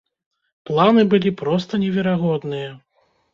[0.69, 2.73] Планы былі проста неверагодныя.